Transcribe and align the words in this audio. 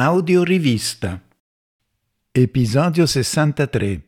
Audiorivista. 0.00 1.20
Episodio 2.30 3.04
63 3.04 4.02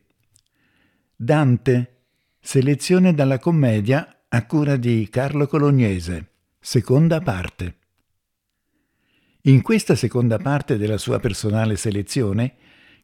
Dante. 1.13 2.03
Selezione 2.39 3.13
dalla 3.13 3.39
commedia 3.39 4.23
a 4.29 4.45
cura 4.45 4.77
di 4.77 5.09
Carlo 5.11 5.47
Colognese. 5.47 6.29
Seconda 6.61 7.19
parte. 7.19 7.75
In 9.41 9.61
questa 9.61 9.95
seconda 9.95 10.37
parte 10.37 10.77
della 10.77 10.97
sua 10.97 11.19
personale 11.19 11.75
selezione 11.75 12.53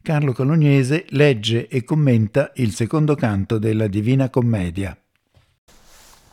Carlo 0.02 0.32
Colognese 0.32 1.08
legge 1.10 1.68
e 1.68 1.84
commenta 1.84 2.54
il 2.56 2.72
secondo 2.72 3.16
canto 3.16 3.58
della 3.58 3.88
Divina 3.88 4.30
Commedia. 4.30 4.98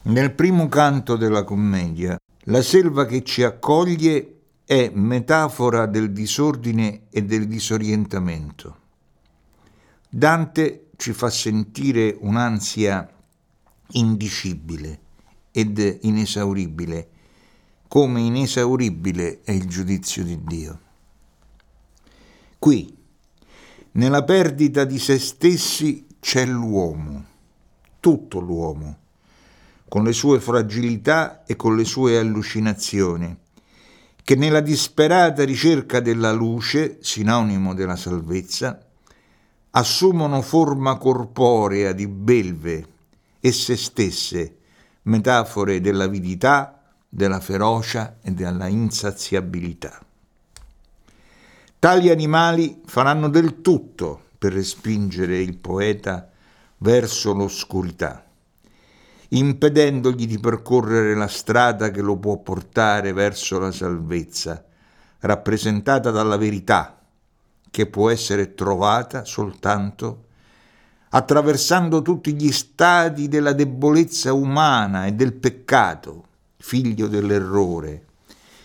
Nel 0.02 0.32
primo 0.32 0.68
canto 0.68 1.16
della 1.16 1.42
commedia, 1.42 2.16
la 2.44 2.62
selva 2.62 3.06
che 3.06 3.24
ci 3.24 3.42
accoglie 3.42 4.33
è 4.66 4.90
metafora 4.94 5.84
del 5.84 6.10
disordine 6.10 7.02
e 7.10 7.22
del 7.24 7.46
disorientamento. 7.46 8.78
Dante 10.08 10.88
ci 10.96 11.12
fa 11.12 11.28
sentire 11.28 12.16
un'ansia 12.18 13.06
indicibile 13.92 15.00
ed 15.50 15.98
inesauribile, 16.02 17.08
come 17.88 18.20
inesauribile 18.22 19.42
è 19.42 19.52
il 19.52 19.68
giudizio 19.68 20.24
di 20.24 20.42
Dio. 20.42 20.80
Qui, 22.58 22.96
nella 23.92 24.24
perdita 24.24 24.84
di 24.84 24.98
se 24.98 25.18
stessi, 25.18 26.06
c'è 26.20 26.46
l'uomo, 26.46 27.24
tutto 28.00 28.40
l'uomo, 28.40 28.98
con 29.86 30.04
le 30.04 30.12
sue 30.12 30.40
fragilità 30.40 31.44
e 31.44 31.54
con 31.54 31.76
le 31.76 31.84
sue 31.84 32.16
allucinazioni 32.16 33.42
che 34.24 34.36
nella 34.36 34.60
disperata 34.60 35.44
ricerca 35.44 36.00
della 36.00 36.32
luce, 36.32 36.96
sinonimo 37.02 37.74
della 37.74 37.94
salvezza, 37.94 38.82
assumono 39.72 40.40
forma 40.40 40.96
corporea 40.96 41.92
di 41.92 42.08
belve 42.08 42.86
e 43.38 43.52
se 43.52 43.76
stesse, 43.76 44.56
metafore 45.02 45.82
dell'avidità, 45.82 46.80
della 47.06 47.38
ferocia 47.38 48.16
e 48.22 48.32
della 48.32 48.66
insaziabilità. 48.66 50.02
Tali 51.78 52.08
animali 52.08 52.80
faranno 52.86 53.28
del 53.28 53.60
tutto 53.60 54.28
per 54.38 54.54
respingere 54.54 55.38
il 55.38 55.58
poeta 55.58 56.30
verso 56.78 57.34
l'oscurità 57.34 58.23
impedendogli 59.38 60.26
di 60.26 60.38
percorrere 60.38 61.14
la 61.14 61.26
strada 61.26 61.90
che 61.90 62.00
lo 62.00 62.16
può 62.16 62.36
portare 62.38 63.12
verso 63.12 63.58
la 63.58 63.72
salvezza, 63.72 64.64
rappresentata 65.20 66.10
dalla 66.10 66.36
verità, 66.36 66.98
che 67.70 67.86
può 67.86 68.10
essere 68.10 68.54
trovata 68.54 69.24
soltanto 69.24 70.22
attraversando 71.10 72.02
tutti 72.02 72.34
gli 72.34 72.50
stadi 72.50 73.28
della 73.28 73.52
debolezza 73.52 74.32
umana 74.32 75.06
e 75.06 75.12
del 75.12 75.32
peccato, 75.32 76.24
figlio 76.56 77.06
dell'errore, 77.06 78.06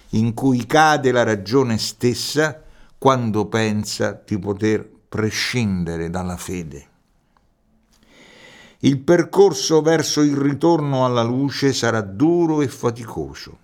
in 0.09 0.33
cui 0.33 0.65
cade 0.65 1.11
la 1.11 1.23
ragione 1.23 1.77
stessa 1.77 2.61
quando 2.97 3.45
pensa 3.45 4.19
di 4.25 4.37
poter 4.39 4.87
prescindere 5.09 6.09
dalla 6.09 6.37
fede. 6.37 6.88
Il 8.81 8.99
percorso 8.99 9.81
verso 9.81 10.21
il 10.21 10.37
ritorno 10.37 11.03
alla 11.03 11.21
luce 11.21 11.73
sarà 11.73 11.99
duro 11.99 12.61
e 12.61 12.69
faticoso 12.69 13.57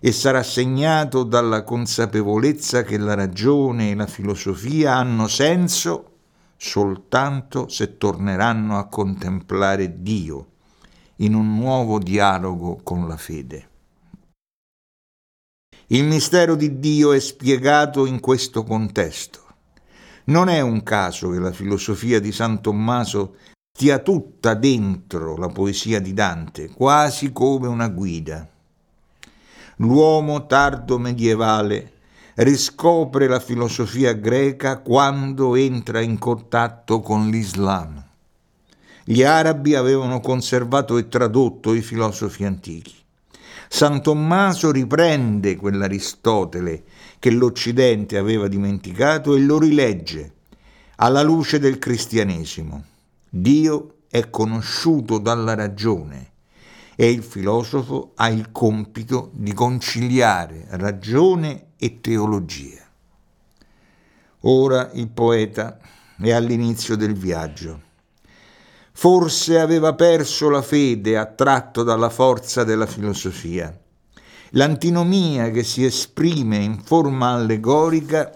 e 0.00 0.10
sarà 0.10 0.42
segnato 0.42 1.22
dalla 1.22 1.62
consapevolezza 1.62 2.82
che 2.82 2.98
la 2.98 3.14
ragione 3.14 3.90
e 3.90 3.94
la 3.94 4.08
filosofia 4.08 4.96
hanno 4.96 5.28
senso 5.28 6.10
soltanto 6.56 7.68
se 7.68 7.96
torneranno 7.96 8.76
a 8.76 8.88
contemplare 8.88 10.02
Dio 10.02 10.46
in 11.18 11.34
un 11.34 11.54
nuovo 11.54 12.00
dialogo 12.00 12.80
con 12.82 13.06
la 13.06 13.16
fede. 13.16 13.68
Il 15.88 16.04
mistero 16.04 16.56
di 16.56 16.80
Dio 16.80 17.12
è 17.12 17.20
spiegato 17.20 18.04
in 18.04 18.18
questo 18.18 18.64
contesto. 18.64 19.42
Non 20.24 20.48
è 20.48 20.60
un 20.60 20.82
caso 20.82 21.30
che 21.30 21.38
la 21.38 21.52
filosofia 21.52 22.18
di 22.18 22.32
San 22.32 22.60
Tommaso 22.60 23.36
stia 23.76 23.98
tutta 23.98 24.54
dentro 24.54 25.36
la 25.36 25.48
poesia 25.48 26.00
di 26.00 26.14
Dante, 26.14 26.68
quasi 26.68 27.32
come 27.32 27.66
una 27.66 27.88
guida. 27.88 28.48
L'uomo 29.78 30.46
tardo 30.46 30.96
medievale 30.96 31.94
riscopre 32.34 33.26
la 33.26 33.40
filosofia 33.40 34.12
greca 34.12 34.78
quando 34.78 35.56
entra 35.56 36.00
in 36.00 36.20
contatto 36.20 37.00
con 37.00 37.28
l'Islam. 37.30 38.00
Gli 39.02 39.24
arabi 39.24 39.74
avevano 39.74 40.20
conservato 40.20 40.96
e 40.96 41.08
tradotto 41.08 41.74
i 41.74 41.82
filosofi 41.82 42.44
antichi. 42.44 42.94
San 43.68 44.00
Tommaso 44.02 44.70
riprende 44.70 45.56
quell'Aristotele 45.56 46.84
che 47.18 47.32
l'Occidente 47.32 48.18
aveva 48.18 48.46
dimenticato 48.46 49.34
e 49.34 49.40
lo 49.40 49.58
rilegge 49.58 50.32
alla 50.94 51.22
luce 51.22 51.58
del 51.58 51.80
cristianesimo. 51.80 52.92
Dio 53.36 54.02
è 54.08 54.30
conosciuto 54.30 55.18
dalla 55.18 55.54
ragione 55.54 56.34
e 56.94 57.10
il 57.10 57.24
filosofo 57.24 58.12
ha 58.14 58.28
il 58.28 58.52
compito 58.52 59.30
di 59.32 59.52
conciliare 59.52 60.66
ragione 60.70 61.70
e 61.76 61.98
teologia. 62.00 62.80
Ora 64.42 64.88
il 64.92 65.08
poeta 65.08 65.80
è 66.16 66.30
all'inizio 66.30 66.94
del 66.94 67.14
viaggio. 67.14 67.80
Forse 68.92 69.58
aveva 69.58 69.94
perso 69.94 70.48
la 70.48 70.62
fede 70.62 71.18
attratto 71.18 71.82
dalla 71.82 72.10
forza 72.10 72.62
della 72.62 72.86
filosofia. 72.86 73.76
L'antinomia 74.50 75.50
che 75.50 75.64
si 75.64 75.84
esprime 75.84 76.58
in 76.58 76.80
forma 76.80 77.32
allegorica 77.32 78.30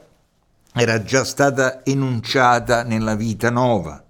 era 0.75 1.05
già 1.05 1.23
stata 1.23 1.85
enunciata 1.85 2.83
nella 2.83 3.15
vita 3.15 3.49
nova 3.49 4.03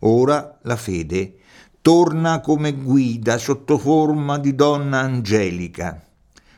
Ora 0.00 0.58
la 0.62 0.76
fede 0.76 1.36
torna 1.82 2.40
come 2.40 2.72
guida 2.72 3.38
sotto 3.38 3.78
forma 3.78 4.38
di 4.38 4.54
donna 4.54 5.00
angelica, 5.00 6.06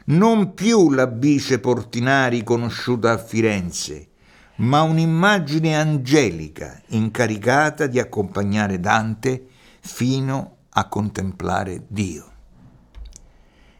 non 0.06 0.54
più 0.54 0.90
la 0.90 1.06
bice 1.06 1.58
Portinari 1.58 2.42
conosciuta 2.42 3.12
a 3.12 3.18
Firenze, 3.18 4.08
ma 4.56 4.82
un'immagine 4.82 5.76
angelica 5.76 6.80
incaricata 6.88 7.86
di 7.86 7.98
accompagnare 7.98 8.78
Dante 8.78 9.46
fino 9.80 10.56
a 10.70 10.88
contemplare 10.88 11.84
Dio. 11.88 12.30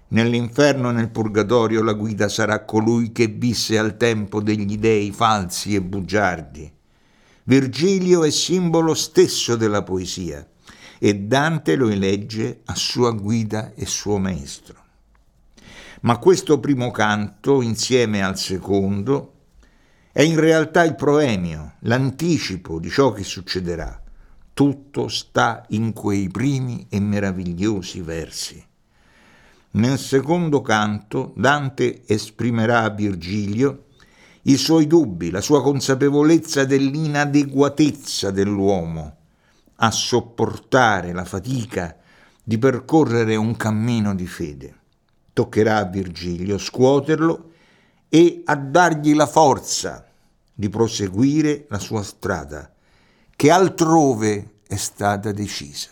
Nell'inferno 0.09 0.91
e 0.91 0.93
nel 0.93 1.11
purgatorio 1.11 1.83
la 1.83 1.95
guida 1.95 2.29
sarà 2.29 2.65
colui 2.65 3.13
che 3.13 3.29
visse 3.29 3.79
al 3.79 3.97
tempo 3.97 4.43
degli 4.43 4.77
dei 4.77 5.11
falsi 5.11 5.75
e 5.75 5.81
bugiardi, 5.81 6.71
Virgilio 7.45 8.23
è 8.23 8.31
simbolo 8.31 8.95
stesso 8.95 9.57
della 9.57 9.83
poesia 9.83 10.47
e 10.99 11.17
Dante 11.17 11.75
lo 11.75 11.89
elegge 11.89 12.61
a 12.67 12.77
sua 12.77 13.11
guida 13.11 13.73
e 13.75 13.85
suo 13.85 14.19
maestro. 14.19 14.81
Ma 16.03 16.19
questo 16.19 16.61
primo 16.61 16.93
canto, 16.93 17.61
insieme 17.61 18.23
al 18.23 18.39
secondo, 18.39 19.33
è 20.13 20.23
in 20.23 20.39
realtà 20.39 20.85
il 20.85 20.95
proemio, 20.95 21.75
l'anticipo 21.81 22.79
di 22.79 22.91
ciò 22.91 23.11
che 23.11 23.25
succederà. 23.25 24.01
Tutto 24.55 25.09
sta 25.09 25.65
in 25.71 25.93
quei 25.93 26.29
primi 26.29 26.87
e 26.89 27.01
meravigliosi 27.01 28.01
versi. 28.03 28.65
Nel 29.73 29.99
secondo 29.99 30.61
canto 30.61 31.33
Dante 31.35 32.03
esprimerà 32.07 32.83
a 32.83 32.91
Virgilio 32.91 33.87
i 34.43 34.57
suoi 34.57 34.87
dubbi, 34.87 35.31
la 35.31 35.41
sua 35.41 35.63
consapevolezza 35.63 36.65
dell'inadeguatezza 36.65 38.31
dell'uomo 38.31 39.17
a 39.77 39.91
sopportare 39.91 41.13
la 41.13 41.25
fatica 41.25 41.97
di 42.43 42.59
percorrere 42.59 43.37
un 43.37 43.57
cammino 43.57 44.15
di 44.15 44.27
fede. 44.27 44.81
Toccherà 45.33 45.79
a 45.79 45.85
Virgilio 45.85 46.59
scuoterlo 46.59 47.51
e 48.09 48.43
a 48.45 48.57
dargli 48.57 49.15
la 49.15 49.27
forza 49.27 50.07
di 50.53 50.69
proseguire 50.69 51.67
la 51.69 51.79
sua 51.79 52.03
strada, 52.03 52.71
che 53.35 53.51
altrove 53.51 54.61
è 54.67 54.77
stata 54.77 55.33
decisa. 55.33 55.91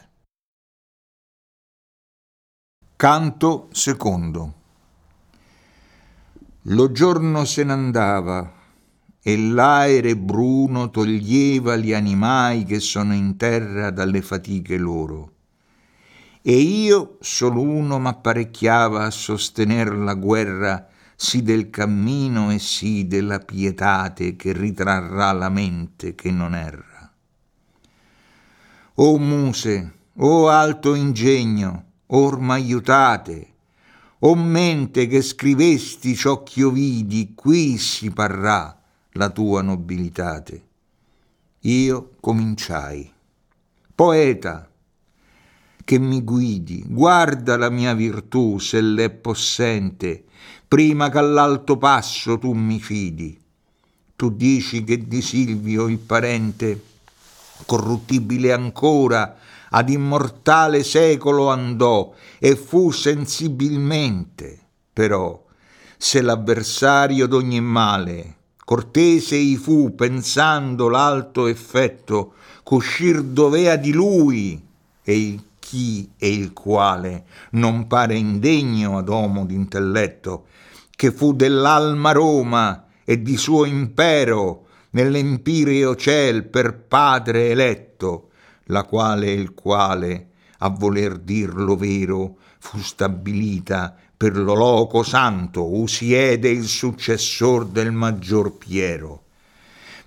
Canto 2.96 3.68
secondo. 3.72 4.59
Lo 6.64 6.92
giorno 6.92 7.46
se 7.46 7.64
n'andava 7.64 8.52
e 9.22 9.38
l'aere 9.38 10.14
bruno 10.14 10.90
toglieva 10.90 11.76
gli 11.76 11.94
animai 11.94 12.64
che 12.64 12.80
sono 12.80 13.14
in 13.14 13.38
terra 13.38 13.90
dalle 13.90 14.20
fatiche 14.20 14.76
loro. 14.76 15.32
E 16.42 16.52
io 16.52 17.16
solo 17.20 17.62
uno 17.62 17.98
m'apparecchiava 17.98 19.06
a 19.06 19.10
sostener 19.10 19.94
la 19.94 20.12
guerra 20.12 20.86
sì 21.16 21.42
del 21.42 21.70
cammino 21.70 22.50
e 22.50 22.58
sì 22.58 23.06
della 23.06 23.38
pietate 23.38 24.36
che 24.36 24.52
ritrarrà 24.52 25.32
la 25.32 25.48
mente 25.48 26.14
che 26.14 26.30
non 26.30 26.54
erra. 26.54 27.10
O 28.96 29.18
muse, 29.18 29.94
o 30.16 30.48
alto 30.48 30.94
ingegno, 30.94 31.84
or 32.08 32.38
aiutate, 32.50 33.49
o 34.22 34.34
mente 34.34 35.06
che 35.06 35.22
scrivesti 35.22 36.14
ciò 36.14 36.42
ch'io 36.42 36.70
vidi, 36.70 37.32
qui 37.34 37.78
si 37.78 38.10
parrà 38.10 38.78
la 39.12 39.30
tua 39.30 39.62
nobilitate. 39.62 40.62
Io 41.60 42.12
cominciai. 42.20 43.10
Poeta, 43.94 44.68
che 45.84 45.98
mi 45.98 46.22
guidi, 46.22 46.84
guarda 46.86 47.56
la 47.56 47.70
mia 47.70 47.94
virtù 47.94 48.58
se 48.58 48.80
l'è 48.80 49.10
possente, 49.10 50.24
prima 50.68 51.08
che 51.08 51.18
all'alto 51.18 51.78
passo 51.78 52.38
tu 52.38 52.52
mi 52.52 52.78
fidi. 52.78 53.38
Tu 54.16 54.30
dici 54.36 54.84
che 54.84 55.06
di 55.06 55.22
Silvio 55.22 55.88
il 55.88 55.98
parente, 55.98 56.84
corruttibile 57.64 58.52
ancora, 58.52 59.36
ad 59.70 59.88
immortale 59.88 60.82
secolo 60.82 61.48
andò 61.48 62.12
e 62.38 62.56
fu 62.56 62.90
sensibilmente, 62.90 64.58
però, 64.92 65.42
se 65.96 66.20
l'avversario 66.20 67.26
d'ogni 67.26 67.60
male, 67.60 68.36
cortese 68.64 69.36
i 69.36 69.56
fu 69.56 69.94
pensando 69.94 70.88
l'alto 70.88 71.46
effetto, 71.46 72.34
cuscir 72.62 73.22
dovea 73.22 73.76
di 73.76 73.92
lui, 73.92 74.62
e 75.02 75.18
il 75.18 75.42
chi 75.58 76.10
e 76.18 76.28
il 76.28 76.52
quale 76.52 77.24
non 77.50 77.86
pare 77.86 78.16
indegno 78.16 78.98
ad 78.98 79.08
uomo 79.08 79.46
d'intelletto, 79.46 80.46
che 80.96 81.12
fu 81.12 81.32
dell'alma 81.32 82.10
Roma 82.12 82.86
e 83.04 83.22
di 83.22 83.36
suo 83.36 83.64
impero 83.64 84.66
nell'empireo 84.90 85.94
ciel 85.94 86.44
per 86.44 86.76
padre 86.76 87.50
eletto, 87.50 88.29
la 88.70 88.84
quale 88.84 89.26
e 89.26 89.32
il 89.32 89.52
quale, 89.52 90.28
a 90.58 90.70
voler 90.70 91.18
dir 91.18 91.54
lo 91.54 91.76
vero, 91.76 92.36
fu 92.58 92.78
stabilita 92.78 93.94
per 94.16 94.36
lo 94.36 94.54
loco 94.54 95.02
santo, 95.02 95.78
usiede 95.78 96.48
il 96.50 96.66
successor 96.66 97.66
del 97.66 97.92
maggior 97.92 98.56
Piero. 98.56 99.24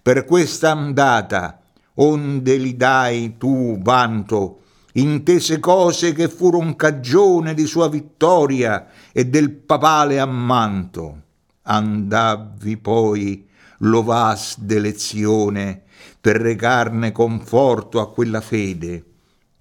Per 0.02 0.26
questa 0.26 0.72
andata, 0.72 1.62
onde 1.96 2.58
li 2.58 2.76
dai 2.76 3.38
tu 3.38 3.80
vanto, 3.82 4.62
intese 4.94 5.60
cose 5.60 6.14
che 6.14 6.28
furono 6.28 6.76
cagione 6.76 7.54
di 7.54 7.66
sua 7.66 7.90
vittoria 7.90 8.88
e 9.12 9.26
del 9.26 9.52
papale 9.52 10.20
ammanto. 10.20 11.22
Andavvi 11.64 12.78
poi 12.78 13.48
lo 13.80 14.04
vas 14.04 14.60
d'elezione 14.60 15.83
per 16.24 16.38
recarne 16.38 17.12
conforto 17.12 18.00
a 18.00 18.10
quella 18.10 18.40
fede 18.40 19.04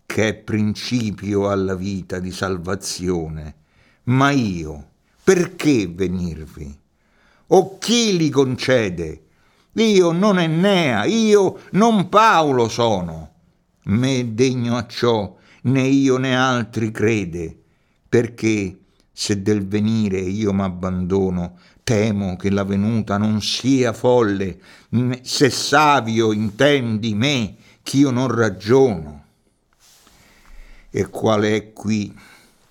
che 0.07 0.29
è 0.29 0.35
principio 0.35 1.51
alla 1.51 1.75
vita 1.75 2.21
di 2.21 2.31
salvazione. 2.31 3.55
Ma 4.05 4.31
io, 4.31 4.91
perché 5.25 5.89
venirvi? 5.89 6.73
O 7.49 7.79
chi 7.79 8.17
li 8.17 8.31
concede? 8.31 9.25
Io 9.73 10.13
non 10.13 10.39
Ennea, 10.39 11.05
io 11.05 11.63
non 11.73 12.09
Paolo 12.09 12.69
sono. 12.69 13.33
Me 13.87 14.33
degno 14.33 14.77
a 14.77 14.87
ciò 14.87 15.37
né 15.63 15.83
io 15.83 16.17
né 16.17 16.37
altri 16.37 16.93
crede, 16.93 17.61
perché 18.09 18.83
se 19.11 19.43
del 19.43 19.67
venire 19.67 20.21
io 20.21 20.53
m'abbandono, 20.53 21.59
temo 21.83 22.37
che 22.37 22.51
la 22.51 22.65
venuta 22.65 23.17
non 23.17 23.41
sia 23.43 23.93
folle, 23.93 24.59
se 25.23 25.51
savio 25.51 26.33
intendi 26.33 27.15
me, 27.15 27.57
ch'io 27.83 28.11
non 28.11 28.33
ragiono. 28.33 29.25
E 30.91 31.09
quale 31.09 31.57
è 31.57 31.73
qui 31.73 32.15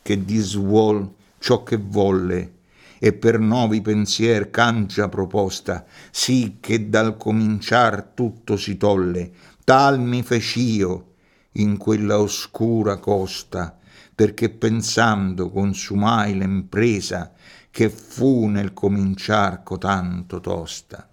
che 0.01 0.23
disvuol 0.23 1.13
ciò 1.39 1.63
che 1.63 1.77
volle, 1.77 2.53
e 2.99 3.13
per 3.13 3.39
novi 3.39 3.81
pensier 3.81 4.51
cancia 4.51 5.09
proposta, 5.09 5.85
sì 6.11 6.57
che 6.59 6.87
dal 6.87 7.17
cominciar 7.17 8.11
tutto 8.13 8.57
si 8.57 8.77
tolle, 8.77 9.31
tal 9.63 9.99
mi 9.99 10.21
fec'io 10.21 11.13
in 11.53 11.77
quella 11.77 12.19
oscura 12.19 12.97
costa, 12.97 13.75
perché 14.13 14.49
pensando 14.49 15.49
consumai 15.49 16.37
l'impresa 16.37 17.33
che 17.71 17.89
fu 17.89 18.47
nel 18.47 18.73
cominciar 18.73 19.63
cotanto 19.63 20.39
tosta. 20.41 21.07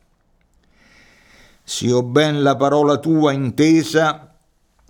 S'io 1.62 2.02
ben 2.02 2.42
la 2.42 2.56
parola 2.56 2.98
tua 2.98 3.32
intesa, 3.32 4.34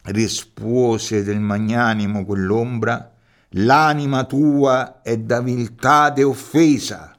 rispuose 0.04 1.22
del 1.22 1.40
magnanimo 1.40 2.24
quell'ombra, 2.24 3.12
l'anima 3.50 4.24
tua 4.24 5.02
è 5.02 5.18
da 5.18 5.40
viltade 5.40 6.22
offesa, 6.22 7.16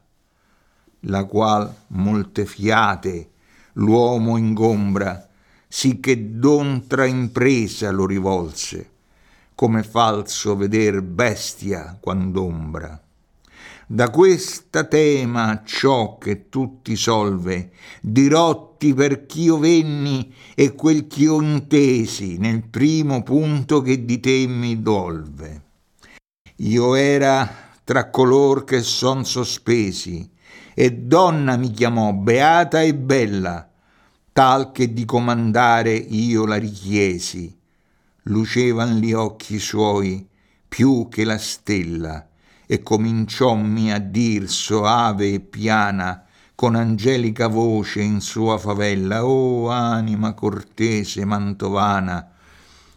la 1.01 1.24
qual 1.25 1.74
molte 1.88 2.46
fiate 2.46 3.30
l'uomo 3.74 4.38
ingombra, 4.38 5.28
sì 5.68 6.00
che 6.00 6.38
d'ontra 6.40 7.06
impresa 7.06 7.92
lo 7.92 8.06
rivolse, 8.06 8.92
come 9.54 9.84
falso 9.84 10.56
veder 10.56 11.01
bestia 11.01 11.98
quand'ombra. 12.00 13.00
Da 13.91 14.12
questa 14.12 14.83
tema 14.83 15.63
ciò 15.65 16.19
che 16.19 16.47
tutti 16.47 16.95
solve, 16.95 17.71
dirotti 18.03 18.94
per 18.94 19.25
ch'io 19.25 19.57
venni 19.57 20.31
e 20.53 20.75
quel 20.75 21.07
ch'io 21.07 21.41
intesi 21.41 22.38
nel 22.38 22.62
primo 22.62 23.24
punto 23.24 23.81
che 23.81 24.06
di 24.06 24.19
te 24.19 24.45
mi 24.45 24.80
dolve. 24.83 25.62
Io 26.57 26.94
era 26.94 27.51
tra 27.83 28.12
color 28.12 28.63
che 28.63 28.83
son 28.83 29.25
sospesi, 29.25 30.30
e 30.75 30.94
donna 30.94 31.57
mi 31.57 31.71
chiamò 31.71 32.13
beata 32.13 32.83
e 32.83 32.94
bella, 32.94 33.68
tal 34.31 34.71
che 34.71 34.94
di 34.94 35.03
comandare 35.03 35.95
io 35.95 36.45
la 36.45 36.57
richiesi. 36.57 37.57
Lucevan 38.25 39.00
gli 39.00 39.13
occhi 39.13 39.57
suoi 39.57 40.30
più 40.68 41.07
che 41.09 41.24
la 41.24 41.39
stella, 41.39 42.29
e 42.72 42.84
cominciommi 42.84 43.92
a 43.92 43.98
dir 43.98 44.48
soave 44.48 45.34
e 45.34 45.40
piana 45.40 46.24
con 46.54 46.76
angelica 46.76 47.48
voce 47.48 48.00
in 48.00 48.22
sua 48.22 48.60
favella, 48.60 49.26
o 49.26 49.64
oh, 49.64 49.70
anima 49.70 50.36
cortese 50.36 51.26
mantovana, 51.26 52.30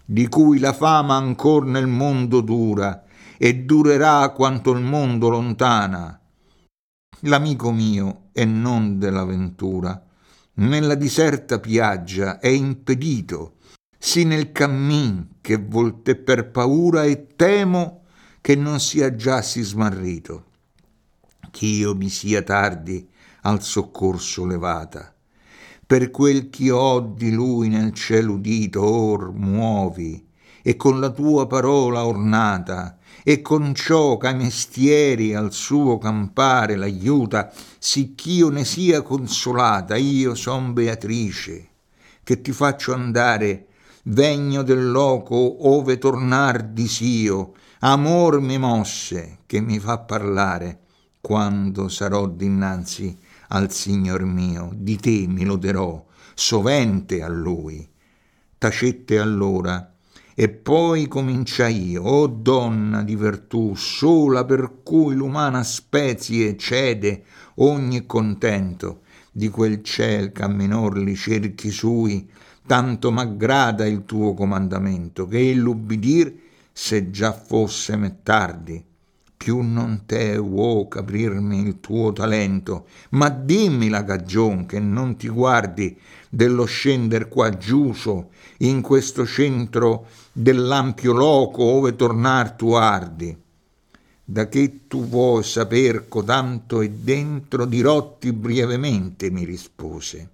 di 0.04 0.28
cui 0.28 0.58
la 0.58 0.74
fama 0.74 1.14
ancor 1.14 1.64
nel 1.64 1.86
mondo 1.86 2.42
dura 2.42 3.04
e 3.38 3.64
durerà 3.64 4.28
quanto 4.36 4.72
il 4.72 4.82
mondo 4.82 5.30
lontana. 5.30 6.20
L'amico 7.20 7.72
mio 7.72 8.24
e 8.32 8.44
non 8.44 8.98
dell'avventura, 8.98 10.04
nella 10.54 10.96
diserta 10.96 11.58
piaggia 11.60 12.40
è 12.40 12.48
impedito, 12.48 13.54
sì 13.96 14.24
nel 14.24 14.52
cammin 14.52 15.36
che 15.40 15.56
volte 15.56 16.16
per 16.16 16.50
paura 16.50 17.04
e 17.04 17.28
temo 17.36 18.01
che 18.42 18.56
non 18.56 18.80
sia 18.80 19.14
già 19.14 19.40
sì 19.40 19.62
smarrito, 19.62 20.46
ch'io 21.52 21.94
mi 21.94 22.08
sia 22.08 22.42
tardi 22.42 23.08
al 23.42 23.62
soccorso 23.62 24.44
levata. 24.44 25.14
Per 25.86 26.10
quel 26.10 26.50
ch'io 26.50 26.76
ho 26.76 27.00
di 27.00 27.30
lui 27.30 27.68
nel 27.68 27.92
cielo 27.92 28.32
udito, 28.32 28.82
or 28.82 29.32
muovi, 29.32 30.26
e 30.60 30.74
con 30.74 30.98
la 30.98 31.10
tua 31.10 31.46
parola 31.46 32.04
ornata, 32.04 32.98
e 33.22 33.40
con 33.42 33.74
ciò 33.74 34.16
che 34.16 34.34
mestieri 34.34 35.36
al 35.36 35.52
suo 35.52 35.98
campare 35.98 36.74
l'aiuta, 36.74 37.52
sicch'io 37.78 38.48
ne 38.48 38.64
sia 38.64 39.02
consolata, 39.02 39.94
io 39.94 40.34
son 40.34 40.72
Beatrice, 40.72 41.68
che 42.24 42.40
ti 42.40 42.50
faccio 42.50 42.92
andare, 42.92 43.68
vegno 44.04 44.62
del 44.62 44.90
loco 44.90 45.68
ove 45.68 45.98
tornar 45.98 46.62
disio, 46.64 47.52
amor 47.80 48.40
mi 48.40 48.58
mosse 48.58 49.38
che 49.46 49.60
mi 49.60 49.78
fa 49.78 49.98
parlare 49.98 50.80
quando 51.20 51.88
sarò 51.88 52.26
dinanzi 52.26 53.16
al 53.48 53.70
Signor 53.70 54.24
mio, 54.24 54.70
di 54.74 54.96
te 54.96 55.26
mi 55.28 55.44
loderò, 55.44 56.04
sovente 56.34 57.22
a 57.22 57.28
Lui. 57.28 57.88
Tacette 58.58 59.20
allora, 59.20 59.94
e 60.34 60.48
poi 60.48 61.06
cominciai 61.06 61.90
io, 61.90 62.02
o 62.02 62.22
oh 62.22 62.26
donna 62.26 63.02
di 63.02 63.14
virtù, 63.14 63.74
sola 63.74 64.44
per 64.44 64.80
cui 64.82 65.14
l'umana 65.14 65.62
spezie 65.62 66.56
cede 66.56 67.24
ogni 67.56 68.06
contento 68.06 69.02
di 69.30 69.48
quel 69.48 69.82
ciel 69.82 70.32
che 70.32 70.42
a 70.42 70.48
minor 70.48 70.96
li 70.96 71.14
cerchi 71.14 71.70
sui, 71.70 72.28
tanto 72.66 73.10
m'aggrada 73.10 73.86
il 73.86 74.04
tuo 74.04 74.34
comandamento, 74.34 75.26
che 75.26 75.52
l'ubbidir 75.54 76.34
se 76.72 77.10
già 77.10 77.32
fosse 77.32 77.96
me 77.96 78.18
tardi, 78.22 78.82
più 79.36 79.60
non 79.60 80.02
te 80.06 80.36
vuoi 80.36 80.86
caprirmi 80.88 81.66
il 81.66 81.80
tuo 81.80 82.12
talento, 82.12 82.86
ma 83.10 83.28
dimmi 83.28 83.88
la 83.88 84.04
cagion 84.04 84.66
che 84.66 84.78
non 84.78 85.16
ti 85.16 85.28
guardi 85.28 85.98
dello 86.30 86.64
scender 86.64 87.28
qua 87.28 87.50
giuso 87.56 88.30
in 88.58 88.80
questo 88.80 89.26
centro 89.26 90.06
dell'ampio 90.32 91.12
loco 91.12 91.64
ove 91.64 91.96
tornar 91.96 92.52
tu 92.52 92.70
ardi. 92.72 93.36
Da 94.24 94.48
che 94.48 94.82
tu 94.86 95.08
vuoi 95.08 95.42
saper 95.42 96.06
cotanto 96.06 96.80
e 96.80 96.88
dentro, 96.88 97.64
dirotti 97.64 98.32
brevemente, 98.32 99.28
mi 99.30 99.44
rispose, 99.44 100.28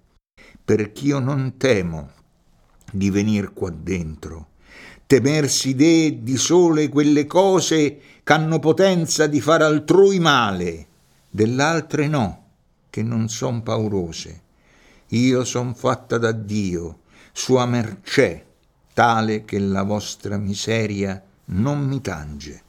perch'io 0.63 1.17
non 1.17 1.55
temo 1.57 2.11
di 2.91 3.09
venir 3.09 3.53
qua 3.53 3.69
dentro, 3.69 4.49
temersi 5.05 5.75
de 5.75 6.21
di 6.23 6.37
sole 6.37 6.89
quelle 6.89 7.25
cose 7.25 7.99
c'hanno 8.23 8.59
potenza 8.59 9.27
di 9.27 9.41
far 9.41 9.61
altrui 9.61 10.19
male, 10.19 10.87
dell'altre 11.29 12.07
no, 12.07 12.45
che 12.89 13.03
non 13.03 13.29
son 13.29 13.63
paurose. 13.63 14.41
Io 15.07 15.43
son 15.43 15.73
fatta 15.73 16.17
da 16.17 16.31
Dio, 16.31 16.99
sua 17.31 17.65
mercè, 17.65 18.45
tale 18.93 19.45
che 19.45 19.59
la 19.59 19.83
vostra 19.83 20.37
miseria 20.37 21.23
non 21.45 21.87
mi 21.87 22.01
tange, 22.01 22.61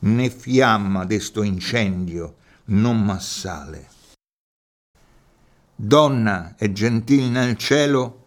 né 0.00 0.30
fiamma 0.30 1.04
desto 1.04 1.42
incendio 1.42 2.36
non 2.66 3.02
m'assale. 3.04 3.88
Donna 5.76 6.54
e 6.56 6.72
gentil 6.72 7.24
nel 7.24 7.56
cielo, 7.56 8.23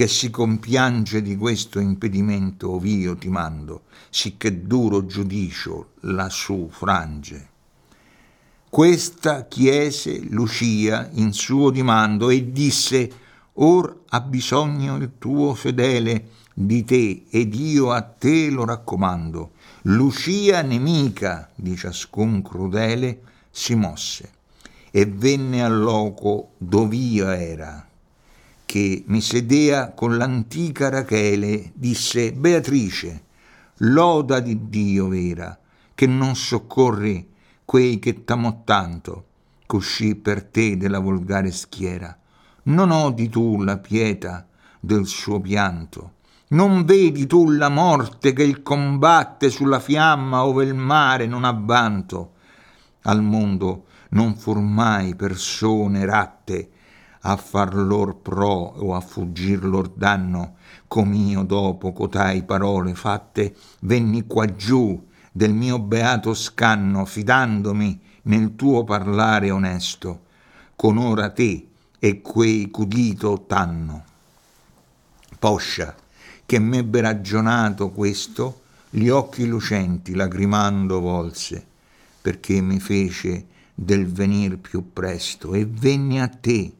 che 0.00 0.08
si 0.08 0.30
compiange 0.30 1.20
di 1.20 1.36
questo 1.36 1.78
impedimento 1.78 2.70
ov'io 2.70 3.16
ti 3.16 3.28
mando, 3.28 3.82
sicché 4.08 4.66
duro 4.66 5.04
giudicio 5.04 5.90
lassù 6.04 6.70
frange. 6.70 7.48
Questa 8.70 9.44
chiese 9.46 10.20
Lucia 10.30 11.10
in 11.12 11.34
suo 11.34 11.68
dimando 11.68 12.30
e 12.30 12.50
disse, 12.50 13.12
Or 13.52 14.04
ha 14.08 14.22
bisogno 14.22 14.96
il 14.96 15.10
tuo 15.18 15.52
fedele 15.54 16.28
di 16.54 16.82
te 16.82 17.26
ed 17.28 17.54
io 17.54 17.90
a 17.92 18.00
te 18.00 18.48
lo 18.48 18.64
raccomando. 18.64 19.50
Lucia, 19.82 20.62
nemica 20.62 21.50
di 21.54 21.76
ciascun 21.76 22.40
crudele, 22.40 23.20
si 23.50 23.74
mosse 23.74 24.30
e 24.90 25.04
venne 25.04 25.62
al 25.62 25.78
loco 25.78 26.52
dov'io 26.56 27.28
era 27.28 27.84
che 28.70 29.02
mi 29.08 29.20
sedea 29.20 29.90
con 29.90 30.16
l'antica 30.16 30.90
Rachele, 30.90 31.72
disse 31.74 32.32
Beatrice, 32.32 33.24
loda 33.78 34.38
di 34.38 34.68
Dio 34.68 35.08
vera, 35.08 35.58
che 35.92 36.06
non 36.06 36.36
soccorri 36.36 37.32
quei 37.64 37.98
che 37.98 38.22
t'amo 38.22 38.62
tanto, 38.64 39.24
così 39.66 40.14
per 40.14 40.44
te 40.44 40.76
della 40.76 41.00
volgare 41.00 41.50
schiera. 41.50 42.16
Non 42.66 42.92
odi 42.92 43.28
tu 43.28 43.60
la 43.60 43.76
pietà 43.78 44.46
del 44.78 45.04
suo 45.04 45.40
pianto, 45.40 46.12
non 46.50 46.84
vedi 46.84 47.26
tu 47.26 47.50
la 47.50 47.70
morte 47.70 48.32
che 48.32 48.44
il 48.44 48.62
combatte 48.62 49.50
sulla 49.50 49.80
fiamma 49.80 50.44
ove 50.44 50.62
il 50.64 50.74
mare 50.74 51.26
non 51.26 51.42
ha 51.42 51.58
vanto? 51.60 52.34
Al 53.02 53.20
mondo 53.20 53.86
non 54.10 54.36
formai 54.36 55.16
persone 55.16 56.04
ratte, 56.04 56.70
a 57.22 57.36
far 57.36 57.74
lor 57.74 58.16
pro 58.16 58.48
o 58.48 58.94
a 58.94 59.00
fuggir 59.00 59.64
lor 59.64 59.88
danno, 59.88 60.56
com'io 60.88 61.42
dopo 61.42 61.92
cotai 61.92 62.42
parole 62.44 62.94
fatte 62.94 63.54
venni 63.80 64.26
qua 64.26 64.46
giù 64.54 65.06
del 65.32 65.52
mio 65.52 65.78
beato 65.78 66.34
scanno, 66.34 67.04
fidandomi 67.04 68.00
nel 68.22 68.56
tuo 68.56 68.84
parlare 68.84 69.50
onesto, 69.50 70.22
con 70.76 70.98
ora 70.98 71.30
te 71.30 71.68
e 71.98 72.20
quei 72.22 72.70
cudito 72.70 73.44
t'hanno. 73.46 74.04
Poscia, 75.38 75.94
che 76.44 76.58
m'ebbe 76.58 77.00
ragionato 77.00 77.90
questo, 77.90 78.62
gli 78.90 79.08
occhi 79.08 79.46
lucenti 79.46 80.14
lagrimando 80.14 81.00
volse, 81.00 81.64
perché 82.20 82.60
mi 82.60 82.80
fece 82.80 83.46
del 83.72 84.06
venir 84.06 84.58
più 84.58 84.92
presto 84.92 85.54
e 85.54 85.64
venni 85.64 86.20
a 86.20 86.28
te, 86.28 86.72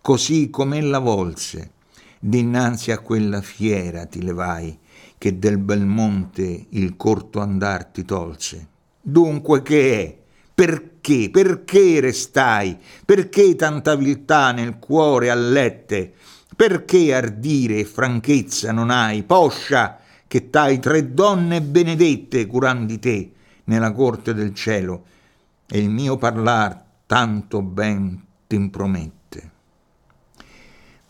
così 0.00 0.50
come 0.50 0.78
ella 0.78 0.98
volse. 0.98 1.72
Dinanzi 2.18 2.90
a 2.90 2.98
quella 2.98 3.40
fiera 3.40 4.06
ti 4.06 4.22
levai, 4.22 4.78
che 5.16 5.38
del 5.38 5.58
bel 5.58 5.84
monte 5.84 6.66
il 6.70 6.96
corto 6.96 7.40
andar 7.40 7.86
ti 7.86 8.04
tolse. 8.04 8.66
Dunque 9.00 9.62
che 9.62 10.02
è? 10.02 10.18
Perché? 10.54 11.30
Perché 11.30 12.00
restai? 12.00 12.78
Perché 13.04 13.54
tanta 13.56 13.94
viltà 13.94 14.52
nel 14.52 14.78
cuore 14.78 15.30
allette? 15.30 16.12
Perché 16.54 17.14
ardire 17.14 17.78
e 17.78 17.84
franchezza 17.84 18.70
non 18.72 18.90
hai? 18.90 19.22
Poscia, 19.22 19.98
che 20.26 20.50
t'hai 20.50 20.78
tre 20.78 21.14
donne 21.14 21.62
benedette 21.62 22.46
curan 22.46 22.86
di 22.86 22.98
te 22.98 23.32
nella 23.64 23.92
corte 23.92 24.34
del 24.34 24.54
cielo, 24.54 25.04
e 25.66 25.78
il 25.78 25.88
mio 25.88 26.16
parlar 26.18 26.84
tanto 27.06 27.62
ben 27.62 28.22
t'impromette 28.46 29.19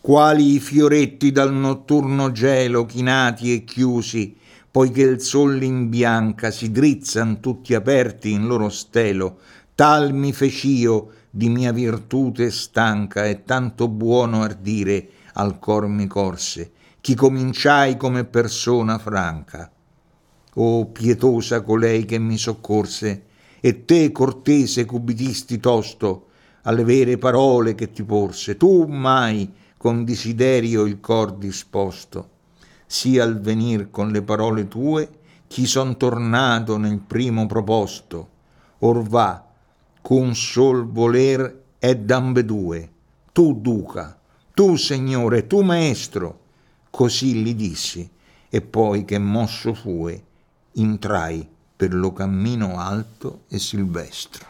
quali 0.00 0.54
i 0.54 0.61
fioretti 0.61 1.30
dal 1.30 1.52
notturno 1.52 2.33
gelo 2.33 2.87
chinati 2.87 3.52
e 3.52 3.64
chiusi, 3.64 4.35
poiché 4.71 5.02
il 5.02 5.21
sol 5.21 5.57
li 5.57 5.66
imbianca, 5.66 6.50
si 6.50 6.71
drizzan 6.71 7.40
tutti 7.40 7.75
aperti 7.75 8.30
in 8.30 8.47
loro 8.47 8.71
stelo, 8.71 9.38
tal 9.75 10.14
mi 10.14 10.33
fec'io 10.33 11.11
di 11.28 11.49
mia 11.50 11.73
virtute 11.73 12.50
stanca 12.50 13.26
e 13.26 13.45
tanto 13.45 13.88
buono 13.88 14.42
ardire 14.42 15.09
al 15.35 15.59
cor 15.59 15.87
mi 15.87 16.07
corse, 16.07 16.71
chi 17.00 17.14
cominciai 17.14 17.97
come 17.97 18.25
persona 18.25 18.99
franca. 18.99 19.71
O 20.54 20.87
pietosa 20.87 21.61
colei 21.61 22.07
che 22.07 22.19
mi 22.19 22.38
soccorse, 22.38 23.25
e 23.61 23.85
te 23.85 24.11
cortese 24.11 24.87
cubitisti 24.87 25.61
tosto 25.61 26.28
alle 26.62 26.85
vere 26.85 27.19
parole 27.19 27.75
che 27.75 27.90
ti 27.90 28.02
porse, 28.02 28.57
tu 28.57 28.87
mai 28.87 29.52
con 29.80 30.04
desiderio 30.04 30.84
il 30.84 31.00
cor 31.00 31.37
disposto, 31.37 32.28
sia 32.84 33.22
al 33.22 33.40
venir 33.40 33.90
con 33.90 34.10
le 34.10 34.20
parole 34.20 34.68
tue 34.68 35.08
chi 35.46 35.64
son 35.64 35.96
tornato 35.96 36.76
nel 36.76 36.99
primo 36.99 37.46
proposto, 37.46 38.28
or 38.80 39.02
va, 39.02 39.42
con 40.02 40.34
sol 40.34 40.87
voler 40.87 41.62
è 41.78 41.96
d'ambedue, 41.96 42.90
tu 43.32 43.58
duca, 43.58 44.20
tu 44.52 44.76
signore, 44.76 45.46
tu 45.46 45.62
maestro, 45.62 46.40
così 46.90 47.37
gli 47.37 47.54
dissi, 47.54 48.06
e 48.50 48.60
poi 48.60 49.06
che 49.06 49.16
mosso 49.16 49.72
fue, 49.72 50.22
intrai 50.72 51.49
per 51.75 51.94
lo 51.94 52.12
cammino 52.12 52.78
alto 52.78 53.44
e 53.49 53.58
silvestro. 53.58 54.50